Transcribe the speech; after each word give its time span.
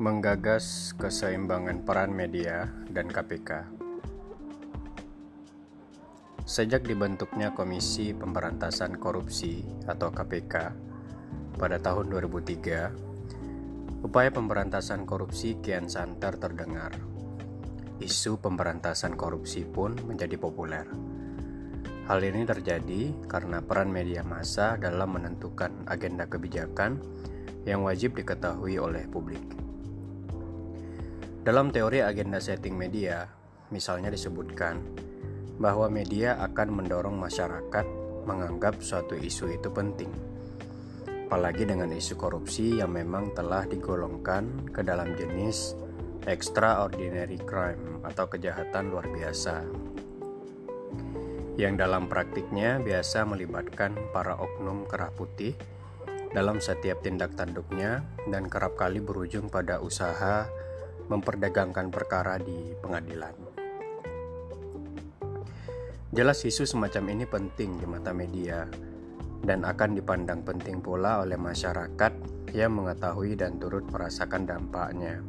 Menggagas 0.00 0.96
keseimbangan 0.96 1.84
peran 1.84 2.16
media 2.16 2.72
dan 2.88 3.04
KPK. 3.04 3.68
Sejak 6.48 6.88
dibentuknya 6.88 7.52
Komisi 7.52 8.16
Pemberantasan 8.16 8.96
Korupsi 8.96 9.60
atau 9.84 10.08
KPK 10.08 10.72
pada 11.60 11.76
tahun 11.76 12.16
2003, 12.16 14.00
upaya 14.00 14.32
pemberantasan 14.32 15.04
korupsi 15.04 15.60
kian 15.60 15.84
santer 15.92 16.40
terdengar. 16.40 16.96
Isu 18.00 18.40
pemberantasan 18.40 19.20
korupsi 19.20 19.68
pun 19.68 20.00
menjadi 20.08 20.40
populer. 20.40 20.88
Hal 22.08 22.24
ini 22.24 22.48
terjadi 22.48 23.28
karena 23.28 23.60
peran 23.60 23.92
media 23.92 24.24
massa 24.24 24.80
dalam 24.80 25.12
menentukan 25.12 25.84
agenda 25.84 26.24
kebijakan 26.24 26.96
yang 27.68 27.84
wajib 27.84 28.16
diketahui 28.16 28.80
oleh 28.80 29.04
publik. 29.04 29.60
Dalam 31.40 31.72
teori 31.72 32.04
agenda 32.04 32.36
setting 32.36 32.76
media, 32.76 33.24
misalnya 33.72 34.12
disebutkan 34.12 34.76
bahwa 35.56 35.88
media 35.88 36.36
akan 36.36 36.68
mendorong 36.68 37.16
masyarakat 37.16 37.86
menganggap 38.28 38.76
suatu 38.84 39.16
isu 39.16 39.48
itu 39.56 39.72
penting. 39.72 40.12
Apalagi 41.08 41.64
dengan 41.64 41.88
isu 41.96 42.20
korupsi 42.20 42.84
yang 42.84 42.92
memang 42.92 43.32
telah 43.32 43.64
digolongkan 43.64 44.68
ke 44.68 44.84
dalam 44.84 45.16
jenis 45.16 45.80
extraordinary 46.28 47.40
crime 47.40 48.04
atau 48.04 48.28
kejahatan 48.28 48.92
luar 48.92 49.08
biasa. 49.08 49.64
Yang 51.56 51.74
dalam 51.80 52.04
praktiknya 52.12 52.84
biasa 52.84 53.24
melibatkan 53.24 53.96
para 54.12 54.36
oknum 54.36 54.84
kerah 54.84 55.08
putih 55.16 55.56
dalam 56.36 56.60
setiap 56.60 57.00
tindak 57.00 57.32
tanduknya 57.32 58.04
dan 58.28 58.44
kerap 58.52 58.76
kali 58.76 59.00
berujung 59.00 59.48
pada 59.48 59.80
usaha 59.80 60.59
memperdagangkan 61.10 61.90
perkara 61.90 62.38
di 62.38 62.72
pengadilan. 62.78 63.34
Jelas 66.10 66.42
isu 66.46 66.66
semacam 66.66 67.04
ini 67.18 67.24
penting 67.26 67.78
di 67.78 67.86
mata 67.86 68.14
media 68.14 68.66
dan 69.42 69.66
akan 69.66 69.98
dipandang 69.98 70.46
penting 70.46 70.78
pula 70.78 71.22
oleh 71.22 71.38
masyarakat 71.38 72.12
yang 72.54 72.78
mengetahui 72.78 73.38
dan 73.38 73.58
turut 73.58 73.86
merasakan 73.90 74.46
dampaknya. 74.46 75.22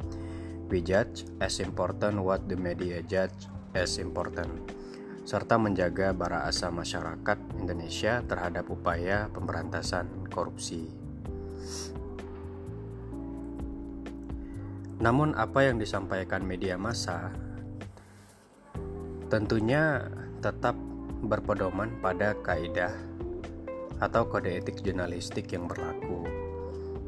We 0.70 0.86
judge 0.86 1.26
as 1.42 1.60
important 1.62 2.22
what 2.22 2.46
the 2.46 2.58
media 2.58 3.02
judge 3.06 3.50
as 3.74 3.98
important 3.98 4.82
serta 5.22 5.62
menjaga 5.62 6.18
bara 6.18 6.50
asa 6.50 6.74
masyarakat 6.74 7.38
Indonesia 7.62 8.26
terhadap 8.26 8.68
upaya 8.74 9.30
pemberantasan 9.30 10.10
korupsi. 10.34 10.90
Namun 15.02 15.34
apa 15.34 15.66
yang 15.66 15.82
disampaikan 15.82 16.46
media 16.46 16.78
massa 16.78 17.34
tentunya 19.34 20.06
tetap 20.46 20.78
berpedoman 21.26 21.98
pada 22.04 22.38
kaidah 22.46 22.94
atau 23.98 24.26
kode 24.30 24.50
etik 24.62 24.82
jurnalistik 24.86 25.50
yang 25.54 25.66
berlaku. 25.66 26.26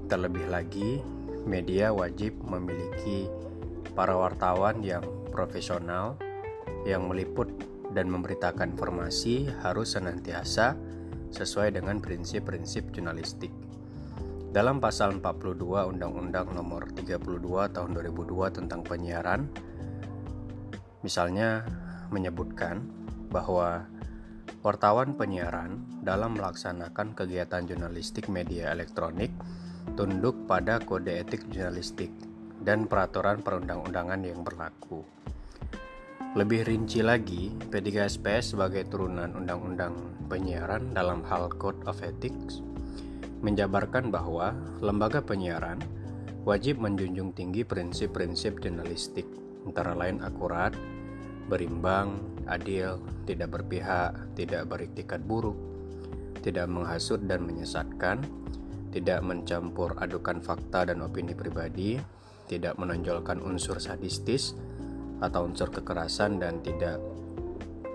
Terlebih 0.09 0.45
lagi, 0.49 1.02
media 1.45 1.94
wajib 1.94 2.38
memiliki 2.41 3.30
para 3.94 4.17
wartawan 4.17 4.81
yang 4.81 5.03
profesional 5.30 6.17
yang 6.86 7.05
meliput 7.09 7.49
dan 7.94 8.09
memberitakan 8.09 8.73
informasi 8.73 9.49
harus 9.61 9.94
senantiasa 9.94 10.77
sesuai 11.33 11.77
dengan 11.77 11.97
prinsip-prinsip 12.02 12.94
jurnalistik. 12.94 13.62
Dalam 14.53 14.77
pasal 14.77 15.17
42 15.17 15.57
Undang-Undang 15.97 16.53
Nomor 16.53 16.85
32 16.93 17.73
Tahun 17.73 17.89
2002 17.89 18.53
tentang 18.53 18.86
penyiaran 18.86 19.49
misalnya 21.02 21.65
menyebutkan 22.14 22.86
bahwa 23.33 23.89
wartawan 24.61 25.17
penyiaran 25.17 25.81
dalam 26.05 26.37
melaksanakan 26.37 27.17
kegiatan 27.17 27.65
jurnalistik 27.65 28.30
media 28.30 28.69
elektronik 28.69 29.33
tunduk 29.97 30.45
pada 30.45 30.77
kode 30.77 31.09
etik 31.09 31.49
jurnalistik 31.49 32.13
dan 32.61 32.86
peraturan 32.86 33.42
perundang-undangan 33.42 34.21
yang 34.21 34.45
berlaku. 34.45 35.02
Lebih 36.37 36.69
rinci 36.69 37.02
lagi, 37.02 37.49
P3SPS 37.73 38.53
sebagai 38.53 38.86
turunan 38.86 39.33
Undang-Undang 39.33 40.30
Penyiaran 40.30 40.93
dalam 40.93 41.25
hal 41.25 41.49
Code 41.58 41.81
of 41.89 42.05
Ethics 42.05 42.73
menjabarkan 43.43 44.09
bahwa 44.09 44.55
lembaga 44.80 45.20
penyiaran 45.20 45.77
wajib 46.43 46.80
menjunjung 46.80 47.31
tinggi 47.31 47.64
prinsip-prinsip 47.64 48.59
jurnalistik, 48.59 49.27
antara 49.64 49.95
lain 49.95 50.20
akurat, 50.20 50.76
berimbang, 51.48 52.20
adil, 52.48 52.99
tidak 53.23 53.59
berpihak, 53.59 54.15
tidak 54.36 54.67
beriktikat 54.67 55.23
buruk, 55.23 55.55
tidak 56.43 56.67
menghasut 56.67 57.23
dan 57.23 57.48
menyesatkan, 57.48 58.20
tidak 58.92 59.23
mencampur 59.23 59.95
adukan 59.99 60.43
fakta 60.43 60.92
dan 60.92 60.99
opini 60.99 61.31
pribadi, 61.31 61.99
tidak 62.52 62.75
menonjolkan 62.75 63.39
unsur 63.39 63.80
sadistis 63.80 64.52
atau 65.23 65.48
unsur 65.48 65.71
kekerasan 65.71 66.43
dan 66.43 66.60
tidak 66.60 66.99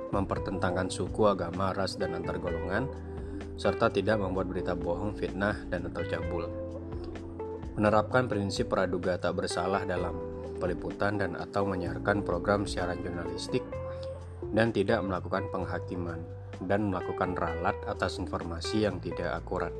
mempertentangkan 0.09 0.89
suku, 0.89 1.29
agama, 1.29 1.77
ras, 1.77 2.01
dan 2.01 2.17
antar 2.17 2.41
golongan, 2.41 2.89
serta 3.59 3.91
tidak 3.91 4.23
membuat 4.23 4.47
berita 4.47 4.79
bohong, 4.79 5.19
fitnah, 5.19 5.67
dan 5.67 5.91
atau 5.91 6.07
cabul. 6.07 6.47
Menerapkan 7.75 8.31
prinsip 8.31 8.71
praduga 8.71 9.19
tak 9.19 9.35
bersalah 9.35 9.83
dalam 9.83 10.15
peliputan 10.63 11.19
dan 11.19 11.35
atau 11.35 11.67
menyiarkan 11.67 12.23
program 12.23 12.67
siaran 12.67 13.03
jurnalistik 13.03 13.63
dan 14.55 14.71
tidak 14.71 15.03
melakukan 15.03 15.51
penghakiman 15.51 16.23
dan 16.67 16.91
melakukan 16.91 17.35
ralat 17.39 17.75
atas 17.87 18.19
informasi 18.19 18.87
yang 18.87 18.99
tidak 18.99 19.31
akurat. 19.35 19.71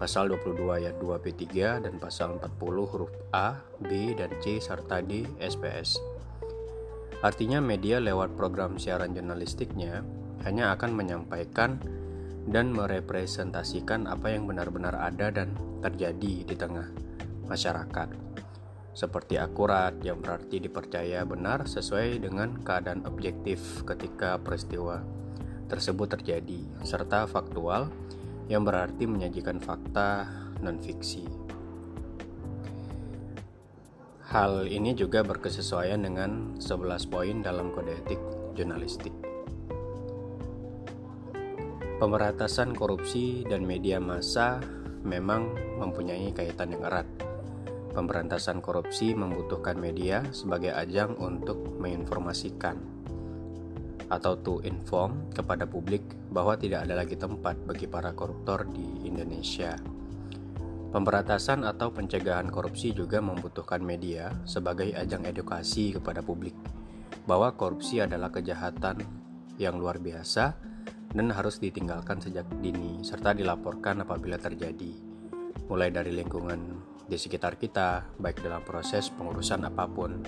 Pasal 0.00 0.32
22 0.32 0.66
ayat 0.72 0.94
2 0.98 1.20
P3 1.20 1.44
dan 1.84 1.94
pasal 2.00 2.40
40 2.40 2.90
huruf 2.90 3.12
A, 3.30 3.60
B, 3.78 4.16
dan 4.16 4.32
C 4.40 4.58
serta 4.58 5.04
D 5.04 5.24
SPS. 5.38 6.00
Artinya 7.22 7.62
media 7.62 8.02
lewat 8.02 8.34
program 8.34 8.82
siaran 8.82 9.14
jurnalistiknya 9.14 10.02
hanya 10.42 10.74
akan 10.74 10.90
menyampaikan 10.90 11.78
dan 12.48 12.74
merepresentasikan 12.74 14.10
apa 14.10 14.34
yang 14.34 14.50
benar-benar 14.50 14.98
ada 14.98 15.30
dan 15.30 15.54
terjadi 15.82 16.42
di 16.42 16.54
tengah 16.58 16.90
masyarakat. 17.46 18.08
Seperti 18.92 19.40
akurat 19.40 19.96
yang 20.04 20.20
berarti 20.20 20.60
dipercaya 20.60 21.24
benar 21.24 21.64
sesuai 21.64 22.20
dengan 22.20 22.60
keadaan 22.60 23.08
objektif 23.08 23.80
ketika 23.88 24.36
peristiwa 24.36 25.00
tersebut 25.72 26.12
terjadi, 26.20 26.60
serta 26.84 27.24
faktual 27.24 27.88
yang 28.52 28.68
berarti 28.68 29.08
menyajikan 29.08 29.56
fakta 29.56 30.28
non-fiksi. 30.60 31.24
Hal 34.28 34.68
ini 34.68 34.92
juga 34.92 35.24
berkesesuaian 35.24 36.04
dengan 36.04 36.60
11 36.60 37.08
poin 37.08 37.40
dalam 37.40 37.72
kode 37.72 37.96
etik 38.04 38.20
jurnalistik. 38.52 39.31
Pemberantasan 42.02 42.74
korupsi 42.74 43.46
dan 43.46 43.62
media 43.62 44.02
massa 44.02 44.58
memang 45.06 45.54
mempunyai 45.78 46.34
kaitan 46.34 46.74
yang 46.74 46.82
erat. 46.82 47.06
Pemberantasan 47.94 48.58
korupsi 48.58 49.14
membutuhkan 49.14 49.78
media 49.78 50.26
sebagai 50.34 50.74
ajang 50.74 51.14
untuk 51.22 51.62
menginformasikan 51.78 52.74
atau 54.10 54.34
to 54.34 54.58
inform 54.66 55.30
kepada 55.30 55.62
publik 55.62 56.02
bahwa 56.34 56.58
tidak 56.58 56.90
ada 56.90 57.06
lagi 57.06 57.14
tempat 57.14 57.54
bagi 57.70 57.86
para 57.86 58.10
koruptor 58.10 58.66
di 58.66 59.06
Indonesia. 59.06 59.78
Pemberantasan 60.90 61.62
atau 61.62 61.94
pencegahan 61.94 62.50
korupsi 62.50 62.90
juga 62.90 63.22
membutuhkan 63.22 63.78
media 63.78 64.34
sebagai 64.42 64.90
ajang 64.90 65.22
edukasi 65.22 65.94
kepada 65.94 66.18
publik 66.18 66.58
bahwa 67.30 67.54
korupsi 67.54 68.02
adalah 68.02 68.34
kejahatan 68.34 69.06
yang 69.54 69.78
luar 69.78 70.02
biasa 70.02 70.71
dan 71.12 71.28
harus 71.32 71.60
ditinggalkan 71.60 72.20
sejak 72.20 72.48
dini 72.64 73.04
serta 73.04 73.36
dilaporkan 73.36 74.00
apabila 74.00 74.40
terjadi, 74.40 74.96
mulai 75.68 75.92
dari 75.92 76.12
lingkungan 76.16 76.80
di 77.04 77.20
sekitar 77.20 77.60
kita, 77.60 78.08
baik 78.16 78.40
dalam 78.40 78.64
proses 78.64 79.12
pengurusan 79.12 79.68
apa 79.68 79.84
pun, 79.84 80.24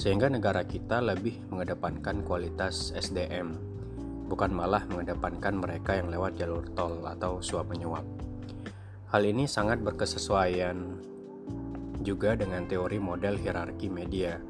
sehingga 0.00 0.32
negara 0.32 0.64
kita 0.64 1.04
lebih 1.04 1.44
mengedepankan 1.52 2.24
kualitas 2.24 2.96
SDM, 2.96 3.52
bukan 4.28 4.52
malah 4.56 4.88
mengedepankan 4.88 5.60
mereka 5.60 6.00
yang 6.00 6.08
lewat 6.08 6.40
jalur 6.40 6.64
tol 6.72 7.04
atau 7.04 7.44
suap 7.44 7.68
menyuap. 7.68 8.04
Hal 9.12 9.22
ini 9.22 9.44
sangat 9.44 9.84
berkesesuaian 9.84 10.98
juga 12.00 12.32
dengan 12.34 12.64
teori 12.64 12.96
model 12.96 13.36
hierarki 13.36 13.92
media 13.92 14.40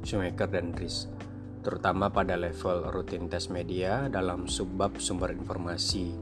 Schumacher 0.00 0.48
dan 0.48 0.72
Ries 0.72 1.19
terutama 1.60 2.08
pada 2.08 2.40
level 2.40 2.88
rutinitas 2.88 3.52
media 3.52 4.08
dalam 4.08 4.48
subbab 4.48 4.96
sumber 4.96 5.32
informasi 5.36 6.12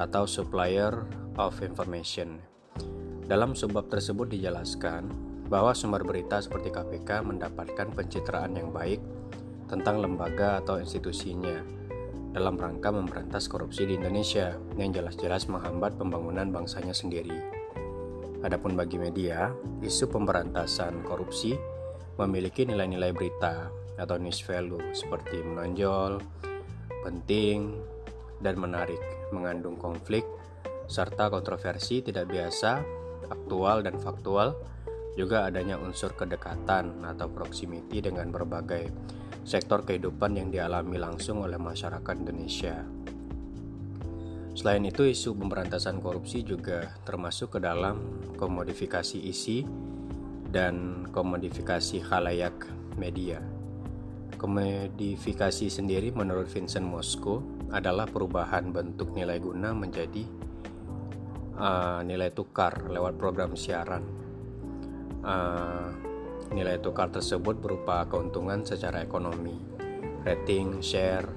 atau 0.00 0.24
supplier 0.24 1.04
of 1.36 1.60
information. 1.60 2.40
Dalam 3.28 3.52
subbab 3.52 3.92
tersebut 3.92 4.32
dijelaskan 4.32 5.08
bahwa 5.52 5.76
sumber 5.76 6.00
berita 6.04 6.40
seperti 6.40 6.72
KPK 6.72 7.28
mendapatkan 7.28 7.92
pencitraan 7.92 8.56
yang 8.56 8.72
baik 8.72 9.00
tentang 9.68 10.00
lembaga 10.00 10.64
atau 10.64 10.80
institusinya 10.80 11.60
dalam 12.32 12.56
rangka 12.56 12.88
memberantas 12.88 13.44
korupsi 13.52 13.84
di 13.84 14.00
Indonesia 14.00 14.56
yang 14.80 14.88
jelas-jelas 14.96 15.52
menghambat 15.52 16.00
pembangunan 16.00 16.48
bangsanya 16.48 16.96
sendiri. 16.96 17.36
Adapun 18.40 18.74
bagi 18.74 18.96
media, 18.96 19.52
isu 19.84 20.08
pemberantasan 20.08 21.04
korupsi 21.04 21.54
memiliki 22.16 22.64
nilai-nilai 22.64 23.12
berita 23.12 23.81
atau 23.96 24.16
news 24.16 24.40
value 24.44 24.80
seperti 24.92 25.42
menonjol, 25.42 26.22
penting, 27.02 27.76
dan 28.42 28.58
menarik, 28.58 29.00
mengandung 29.30 29.78
konflik, 29.78 30.26
serta 30.90 31.30
kontroversi 31.30 32.02
tidak 32.02 32.28
biasa, 32.28 32.82
aktual 33.30 33.80
dan 33.86 33.96
faktual, 33.96 34.58
juga 35.12 35.44
adanya 35.44 35.76
unsur 35.76 36.16
kedekatan 36.16 37.04
atau 37.04 37.28
proximity 37.28 38.00
dengan 38.00 38.32
berbagai 38.32 38.88
sektor 39.44 39.84
kehidupan 39.84 40.38
yang 40.38 40.48
dialami 40.48 40.96
langsung 40.96 41.44
oleh 41.44 41.60
masyarakat 41.60 42.14
Indonesia. 42.16 42.80
Selain 44.52 44.84
itu, 44.84 45.08
isu 45.08 45.32
pemberantasan 45.32 45.98
korupsi 46.04 46.44
juga 46.44 46.92
termasuk 47.08 47.56
ke 47.56 47.58
dalam 47.60 48.20
komodifikasi 48.36 49.16
isi 49.16 49.64
dan 50.52 51.08
komodifikasi 51.08 52.04
khalayak 52.04 52.68
media. 53.00 53.51
Komodifikasi 54.42 55.70
sendiri 55.70 56.10
menurut 56.10 56.50
Vincent 56.50 56.82
Mosco 56.82 57.62
adalah 57.70 58.10
perubahan 58.10 58.74
bentuk 58.74 59.14
nilai 59.14 59.38
guna 59.38 59.70
menjadi 59.70 60.26
uh, 61.54 62.02
nilai 62.02 62.34
tukar 62.34 62.90
lewat 62.90 63.14
program 63.22 63.54
siaran. 63.54 64.02
Uh, 65.22 65.94
nilai 66.50 66.82
tukar 66.82 67.14
tersebut 67.14 67.54
berupa 67.62 68.02
keuntungan 68.10 68.66
secara 68.66 69.06
ekonomi, 69.06 69.54
rating, 70.26 70.82
share, 70.82 71.30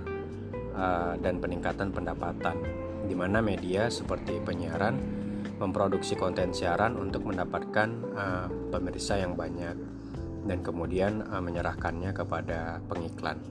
uh, 0.74 1.14
dan 1.22 1.38
peningkatan 1.38 1.94
pendapatan, 1.94 2.58
di 3.06 3.14
mana 3.14 3.38
media 3.38 3.86
seperti 3.86 4.42
penyiaran 4.42 4.98
memproduksi 5.62 6.18
konten 6.18 6.58
siaran 6.58 6.98
untuk 6.98 7.22
mendapatkan 7.30 7.90
uh, 8.18 8.50
pemirsa 8.74 9.22
yang 9.22 9.38
banyak 9.38 9.95
dan 10.46 10.62
kemudian 10.62 11.26
uh, 11.28 11.42
menyerahkannya 11.42 12.14
kepada 12.14 12.80
pengiklan. 12.86 13.42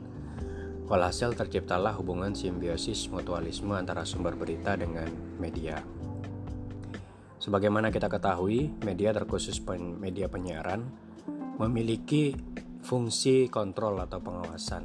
Walhasil 0.84 1.32
terciptalah 1.34 1.96
hubungan 1.96 2.36
simbiosis 2.36 3.08
mutualisme 3.08 3.72
antara 3.72 4.04
sumber 4.04 4.36
berita 4.36 4.76
dengan 4.76 5.08
media. 5.40 5.80
Sebagaimana 7.40 7.92
kita 7.92 8.08
ketahui, 8.08 8.72
media 8.84 9.12
terkhusus 9.12 9.60
pen 9.60 10.00
media 10.00 10.28
penyiaran 10.28 10.84
memiliki 11.60 12.36
fungsi 12.84 13.48
kontrol 13.48 13.96
atau 14.00 14.20
pengawasan 14.20 14.84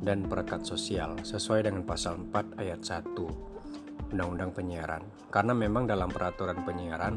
dan 0.00 0.24
perekat 0.24 0.64
sosial 0.64 1.20
sesuai 1.20 1.68
dengan 1.68 1.84
pasal 1.84 2.16
4 2.16 2.60
ayat 2.60 2.80
1 2.80 4.12
Undang-Undang 4.12 4.52
Penyiaran. 4.52 5.04
Karena 5.30 5.52
memang 5.54 5.86
dalam 5.86 6.10
peraturan 6.10 6.60
penyiaran 6.64 7.14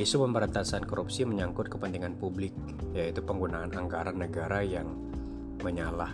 Isu 0.00 0.16
pemberantasan 0.24 0.88
korupsi 0.88 1.28
menyangkut 1.28 1.68
kepentingan 1.68 2.16
publik, 2.16 2.56
yaitu 2.96 3.20
penggunaan 3.20 3.68
anggaran 3.76 4.16
negara 4.16 4.64
yang 4.64 4.88
menyalah. 5.60 6.08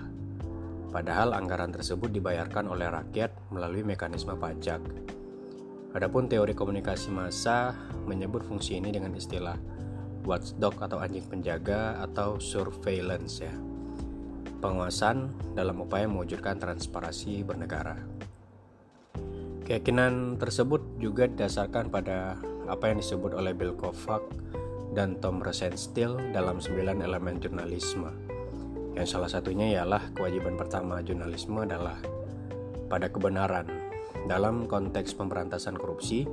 Padahal 0.90 1.30
anggaran 1.38 1.70
tersebut 1.70 2.10
dibayarkan 2.10 2.66
oleh 2.66 2.90
rakyat 2.90 3.30
melalui 3.54 3.86
mekanisme 3.86 4.34
pajak. 4.34 4.82
Adapun 5.94 6.26
teori 6.26 6.50
komunikasi 6.50 7.14
massa 7.14 7.78
menyebut 8.10 8.42
fungsi 8.42 8.82
ini 8.82 8.90
dengan 8.90 9.14
istilah 9.14 9.54
watchdog 10.26 10.74
atau 10.82 10.98
anjing 10.98 11.22
penjaga 11.22 12.02
atau 12.02 12.42
surveillance 12.42 13.38
ya. 13.38 13.54
Pengawasan 14.58 15.30
dalam 15.54 15.78
upaya 15.78 16.10
mewujudkan 16.10 16.58
transparansi 16.58 17.46
bernegara. 17.46 18.02
Keyakinan 19.62 20.42
tersebut 20.42 20.82
juga 20.98 21.30
didasarkan 21.30 21.86
pada 21.86 22.34
apa 22.66 22.90
yang 22.90 22.98
disebut 23.02 23.32
oleh 23.34 23.54
Bill 23.54 23.74
Kovac 23.78 24.22
dan 24.94 25.18
Tom 25.20 25.42
Rosenstiel 25.42 26.16
dalam 26.32 26.58
sembilan 26.58 27.04
elemen 27.04 27.38
jurnalisme. 27.38 28.10
Yang 28.96 29.06
salah 29.12 29.30
satunya 29.30 29.76
ialah 29.76 30.16
kewajiban 30.16 30.56
pertama 30.56 31.04
jurnalisme 31.04 31.62
adalah 31.62 32.00
pada 32.88 33.12
kebenaran. 33.12 33.68
Dalam 34.26 34.64
konteks 34.66 35.14
pemberantasan 35.14 35.76
korupsi, 35.76 36.24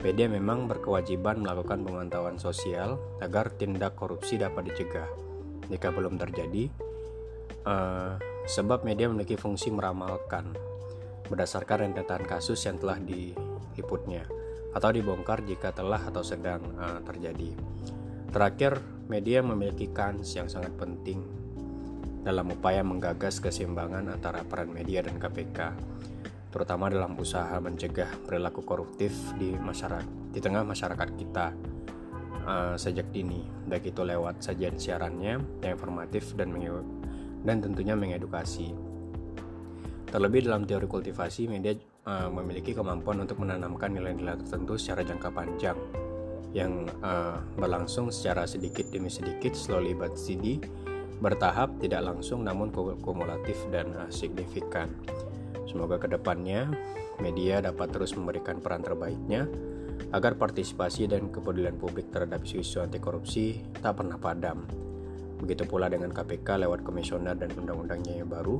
media 0.00 0.26
memang 0.26 0.66
berkewajiban 0.66 1.44
melakukan 1.44 1.84
pemantauan 1.84 2.40
sosial 2.40 2.96
agar 3.20 3.52
tindak 3.54 3.94
korupsi 3.94 4.40
dapat 4.40 4.72
dicegah. 4.72 5.06
Jika 5.68 5.92
belum 5.92 6.18
terjadi, 6.18 6.72
uh, 7.68 8.16
sebab 8.48 8.82
media 8.82 9.06
memiliki 9.06 9.36
fungsi 9.36 9.70
meramalkan 9.70 10.56
berdasarkan 11.30 11.86
rentetan 11.86 12.26
kasus 12.26 12.58
yang 12.66 12.80
telah 12.82 12.98
diliputnya 12.98 14.26
atau 14.70 14.90
dibongkar 14.94 15.42
jika 15.42 15.74
telah 15.74 16.00
atau 16.02 16.22
sedang 16.22 16.62
uh, 16.78 17.02
terjadi. 17.02 17.50
Terakhir, 18.30 18.78
media 19.10 19.42
memiliki 19.42 19.90
kans 19.90 20.30
yang 20.38 20.46
sangat 20.46 20.70
penting 20.78 21.18
dalam 22.22 22.52
upaya 22.52 22.84
menggagas 22.84 23.42
keseimbangan 23.42 24.06
antara 24.06 24.46
peran 24.46 24.70
media 24.70 25.02
dan 25.02 25.18
KPK, 25.18 25.74
terutama 26.52 26.86
dalam 26.92 27.16
usaha 27.18 27.56
mencegah 27.58 28.10
perilaku 28.28 28.62
koruptif 28.62 29.14
di 29.40 29.56
masyarakat 29.56 30.20
di 30.30 30.38
tengah 30.38 30.62
masyarakat 30.62 31.08
kita 31.18 31.46
uh, 32.46 32.74
sejak 32.78 33.10
dini, 33.10 33.42
baik 33.66 33.90
itu 33.90 34.06
lewat 34.06 34.46
sajian 34.46 34.78
siarannya 34.78 35.42
yang 35.62 35.72
informatif 35.74 36.38
dan 36.38 36.54
dan 37.42 37.56
tentunya 37.58 37.98
mengedukasi. 37.98 38.89
Terlebih 40.10 40.50
dalam 40.50 40.66
teori 40.66 40.90
kultivasi, 40.90 41.46
media 41.46 41.70
uh, 42.10 42.26
memiliki 42.26 42.74
kemampuan 42.74 43.22
untuk 43.22 43.38
menanamkan 43.46 43.94
nilai-nilai 43.94 44.42
tertentu 44.42 44.74
secara 44.74 45.06
jangka 45.06 45.30
panjang 45.30 45.78
yang 46.50 46.90
uh, 46.98 47.38
berlangsung 47.54 48.10
secara 48.10 48.42
sedikit 48.42 48.90
demi 48.90 49.06
sedikit, 49.06 49.54
slowly 49.54 49.94
but 49.94 50.18
steady, 50.18 50.58
bertahap, 51.22 51.70
tidak 51.78 52.02
langsung 52.02 52.42
namun 52.42 52.74
kumulatif 52.74 53.54
dan 53.70 53.94
uh, 53.94 54.10
signifikan. 54.10 54.90
Semoga 55.70 56.02
ke 56.02 56.10
depannya 56.10 56.66
media 57.22 57.62
dapat 57.62 57.94
terus 57.94 58.10
memberikan 58.18 58.58
peran 58.58 58.82
terbaiknya 58.82 59.46
agar 60.10 60.34
partisipasi 60.34 61.06
dan 61.06 61.30
kepedulian 61.30 61.78
publik 61.78 62.10
terhadap 62.10 62.42
isu-isu 62.42 62.82
anti 62.82 62.98
korupsi 62.98 63.62
tak 63.78 64.02
pernah 64.02 64.18
padam. 64.18 64.66
Begitu 65.38 65.70
pula 65.70 65.86
dengan 65.86 66.10
KPK 66.10 66.66
lewat 66.66 66.82
komisioner 66.82 67.38
dan 67.38 67.54
undang-undangnya 67.54 68.18
yang 68.18 68.26
baru, 68.26 68.58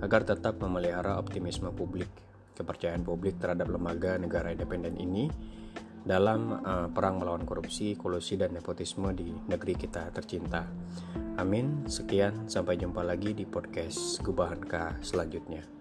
agar 0.00 0.24
tetap 0.24 0.58
memelihara 0.60 1.16
optimisme 1.16 1.72
publik 1.72 2.08
kepercayaan 2.56 3.04
publik 3.04 3.36
terhadap 3.36 3.68
lembaga 3.68 4.16
negara 4.16 4.48
independen 4.48 4.96
ini 4.96 5.28
dalam 6.06 6.62
uh, 6.62 6.88
perang 6.88 7.18
melawan 7.20 7.42
korupsi, 7.42 7.98
kolusi, 7.98 8.38
dan 8.38 8.54
nepotisme 8.54 9.10
di 9.12 9.26
negeri 9.26 9.74
kita 9.74 10.08
tercinta. 10.14 10.64
Amin. 11.36 11.84
Sekian, 11.84 12.48
sampai 12.48 12.78
jumpa 12.80 13.02
lagi 13.04 13.34
di 13.34 13.44
podcast 13.44 14.22
Gubahanka 14.22 15.02
selanjutnya. 15.02 15.75